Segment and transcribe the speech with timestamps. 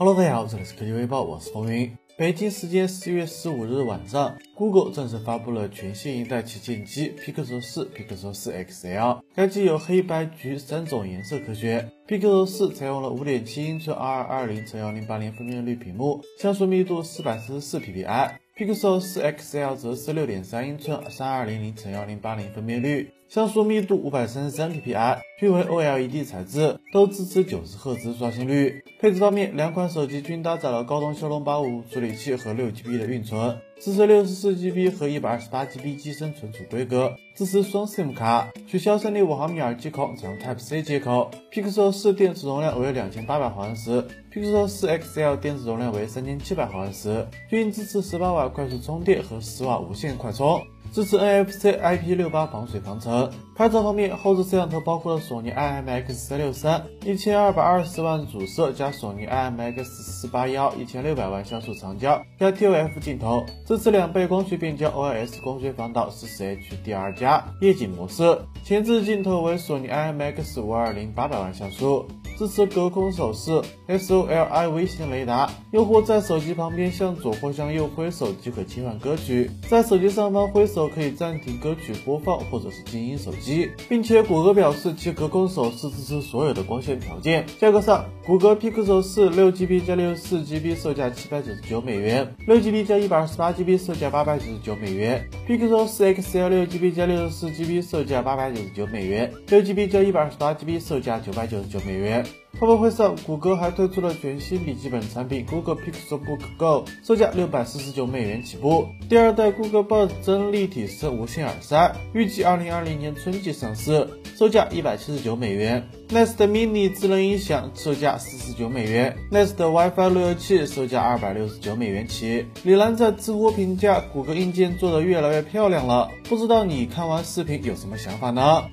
[0.00, 1.92] Hello，大家好，这里是科技微报，我是风云。
[2.16, 9.20] 北京时间四月十五日晚上，Google 正式发布了全新一代旗舰机 Pixel 4、Pixel 4 XL。
[9.34, 11.90] 该机有黑白橘三种颜色可选。
[12.06, 18.30] Pixel 4采用了5.7英寸2220乘1080分辨率屏幕，像素密度444 ppi。
[18.56, 23.10] Pixel 4 XL 则是6.3英寸3200乘1080分辨率。
[23.28, 28.82] 像素密度五百三十三 ppi，均为 OLED 材质，都支持九十赫兹刷新率。
[28.98, 33.54] 配置方面，两款手机均搭载了高通骁龙八五处理器和六 GB 的运存。
[33.78, 41.30] 支持六十四 GB 和一百二十八 GB 机身存储规格，支持双 SIM 卡，取消三点五毫米耳机孔，采用 Type C 接口。
[41.52, 44.02] Pixel 4电池容量为两千八百毫安时
[44.32, 50.60] ，Pixel 4 XL 电池容量为三千七百毫安时，均支持十八瓦快速充电和十瓦无线快充。
[50.92, 53.30] 支持 NFC IP68 防水防尘。
[53.54, 68.38] 拍照方面，后置摄像头包括了索尼 IMX363 一千二百二十万主摄加索尼 IMX481 一千六百万像素长焦加 TOF 镜头，支持两倍光学变焦 OIS 光学防导 40HDR 加夜景模式。
[68.64, 72.06] 前置镜头为索尼 IMX520 八百万像素。
[72.38, 75.50] 支持隔空手势，SOLI 微型雷达。
[75.72, 87.44] 用户在手机旁边向左或向右挥手即可切换歌曲，在手机上方挥手可以暂停歌曲播放或者是静音手机，并且谷歌表示其隔空手势支持所有的光线条件。
[87.58, 99.88] 价格上，谷歌 Pixel 4 6GB 加 64GB 售价七百九十九美元，6GB 加一百二十八 GB 售价八百九十九美元，Pixel 4 XL 6GB 加 64GB 售价八百九十九美元，6GB
[99.88, 102.24] 加一百二十八 GB 售价九百九十九美元。
[102.60, 108.88] 发布会上，谷歌还推出了全新笔记本产品 Google Pixelbook Go，售价六百四十九美元起步。
[109.08, 115.88] 第二代 Google Buds 真立体声无线耳塞，预计二零二零年春季上市，售价一百七十九美元。
[116.08, 122.44] Nest Mini 智能音响售价四十九美元，Nest WiFi 路由器售价二百六十九美元起。
[122.64, 128.64] 李兰在知乎评价，谷歌硬件做得越来越漂亮了，不知道你看完视频有什么想法呢？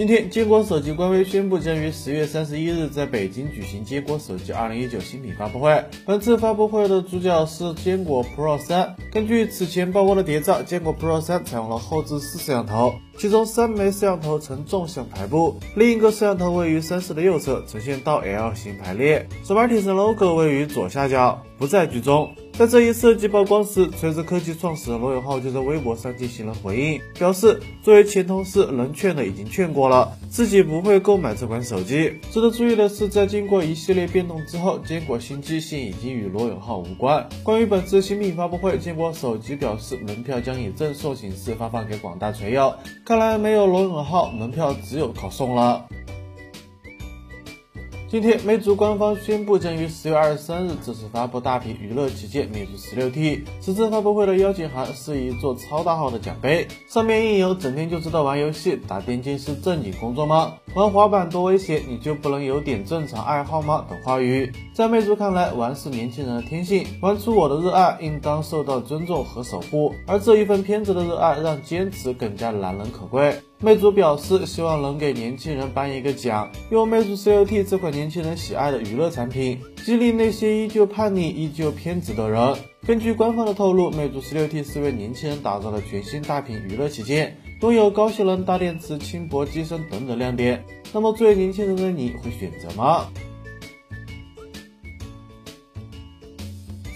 [0.00, 5.84] 今天，坚果手机官微宣布将于十月三十一日在北京举行坚果手机二零一九新品发布会。
[6.06, 8.96] 本次发布会的主角是坚果 Pro 三。
[9.12, 19.28] 根据此前曝光的谍照，坚果 Pro 三采用了后置四摄像头，其中三枚摄像头呈纵向排布，另一个摄像头位于三摄的右侧，呈现倒 L 型排列。
[19.44, 22.34] s m a r t i s logo 位于左下角，不在剧中。
[22.54, 32.18] 在这一设计曝光时，锤子科技创始人罗永浩就在微博上进行了回应，表示作为前同事，能劝的已经劝过了，自己不会购买这款手机。
[32.30, 37.26] 值得注意的是，在经过一系列变动之后，坚果新机型已经与罗永浩无关。
[37.42, 42.74] 关于本次新品发布会，坚果手机表示，门票将以赠送形式发放给广大锤友。
[43.04, 45.86] 看来没有罗永浩，门票只有靠送了。
[48.10, 53.44] 今天，魅族官方宣布将于十月二十三日正式发布大屏娱乐旗舰魅族十六 T。
[53.60, 60.54] 此次发布会的邀请函是一座超大号的奖杯，上面印有“整天就知道玩游戏，打电竞是正经工作吗？
[60.72, 64.50] 玩滑板多危险，你就不能有点正常爱好吗？”等话语。
[64.72, 73.34] 在魅族看来，玩是年轻人的天性，玩出我的热爱应当受到尊重和守护，而这一份偏执的热爱让坚持更加难能可贵。
[73.58, 82.56] 魅族表示，希望能给年轻人颁一个奖，用魅族 C O T 这款年轻人喜爱的娱乐产品，激励那些依旧叛逆、依旧偏执的人。
[82.86, 90.64] 根据官方的透露，魅族十六 T 是为年轻人打造的全新大屏娱乐旗舰，拥有高性能、大电池、轻薄机身等等亮点。
[90.92, 93.06] 那么，作为年轻人的你会选择吗？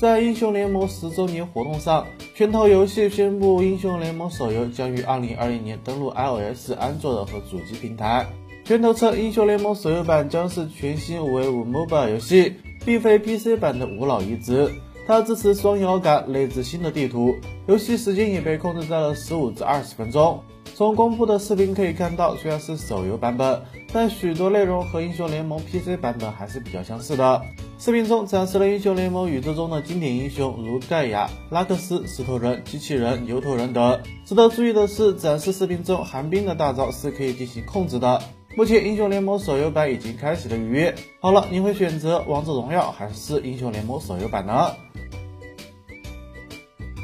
[0.01, 2.07] 在英雄联盟十周年活动上。
[2.35, 8.27] 拳头游戏宣布，英雄联盟手游将于二零二零年登陆 iOS、安卓的和主机平台。
[8.65, 14.69] 拳头称，英雄联盟手游版将是全新五 v 五 mobile 游戏，并非 PC 版的无脑移植。
[15.07, 17.35] 它支持双摇杆、内置新的地图，
[17.67, 20.43] 游戏时间也被控制在了十五至二十分钟。
[20.75, 23.63] 从公布的视频可以看到，虽然是手游版本，
[23.93, 27.41] 但许多内容和英雄联盟 PC 版本还是比较相似的。
[27.79, 34.01] 视频中展示了英雄联盟宇宙中的经典英雄，如盖亚、拉克斯、石头人、机器人、牛头人等。
[34.25, 38.21] 值得注意的是，展示视频中寒冰的大招是可以进行控制的。
[38.57, 40.95] 目前，英雄联盟手游版已经开始了预约。
[41.19, 44.71] 好了，你会选择王者荣耀还是英雄联盟手游版呢？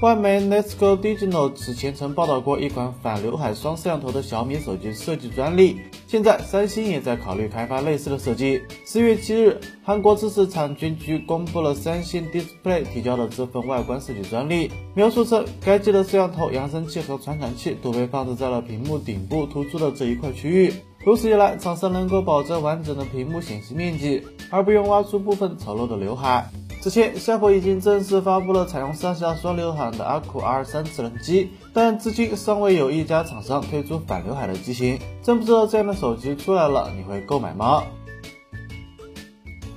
[0.00, 8.62] 外媒 Let's Go Digital 此前曾报道过一款反刘海双摄像头的小米手机设计专利，现在三星也在考虑开发类似的设计。
[8.86, 20.72] 四月七日，韩国知识产权局公布了三星 Display 提交的这份外观设计专利，描述称该机的摄像头、扬声器和传感器都被放置在了屏幕顶部突出的这一块区域。
[21.02, 26.50] 如此一来，厂商能够保证完整的屏幕显示面积，而不用挖出部分丑陋的刘海。
[26.82, 34.98] 此前，夏普已经正式发布了采用上下双刘海的 Aqua R3 智能机，但至今尚未有一家厂商推出反刘海的机型。
[35.22, 37.82] 真不知道这样的手机出来了，你会购买吗？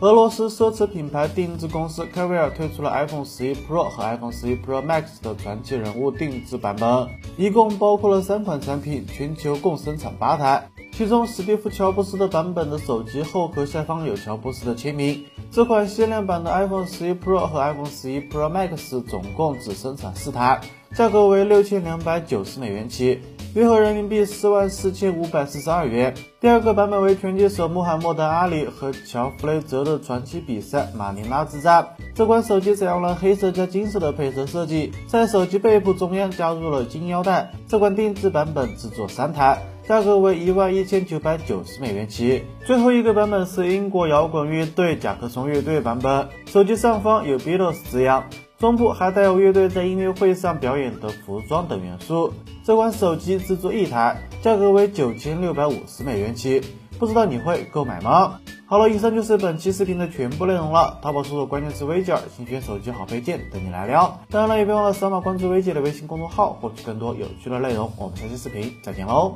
[0.02, 5.22] 俄罗斯奢侈品牌定制公司 c a v i a 推出了 iPhone 11 Pro 和 iPhone 11 Pro Max
[5.22, 10.68] 的传奇人物定制版本，一共包括了三款产品，全球共生产八台。
[10.96, 15.26] 其中，史蒂夫·乔布斯的版本的手机后壳下方有乔布斯的签名。
[15.50, 20.62] 这款限量版的 iPhone 11 Pro 和 iPhone 11 Pro Max 总共只生产四台，
[20.96, 23.20] 价格为六千两百九十美元起，
[23.56, 26.14] 约合人民币四万四千五百四十二元。
[26.40, 31.88] 第二个版本为拳击手穆罕默德·阿里和乔·弗雷泽的传奇比赛马尼拉之战。
[32.14, 37.52] 这款手机采用了黑色加金色的配色设计，在手机背部中央加入了金腰带。
[37.68, 39.60] 这款定制版本制作三台。
[39.88, 42.44] 价格为一万一千九百九十美元起。
[42.66, 48.24] 最后一个版本是英国摇滚乐队甲壳虫乐队版本，手机上方有 Beatles 字样，
[48.58, 52.34] 中部还带有乐队在音乐会上表演的服装等元素。
[52.64, 56.62] 这款手机制作一台，价格为九千六百五十美元起。
[57.00, 58.40] 不知道你会购买吗？
[58.66, 60.98] 好了，以上就是本期视频的全部内容了。
[61.02, 64.20] 淘宝搜索关键词“微姐”，新选手机好配件等你来撩。
[64.30, 67.92] 当然了，也别忘了扫码关注微姐的微信公众号，获取更多有趣的内容。
[67.98, 69.36] 我们下期视频再见喽！